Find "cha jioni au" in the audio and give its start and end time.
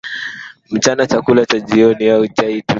1.45-2.27